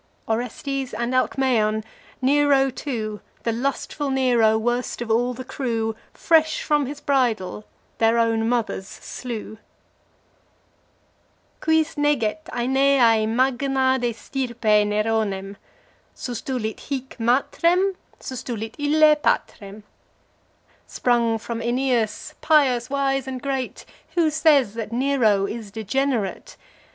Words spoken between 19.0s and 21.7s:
patrem. Sprung from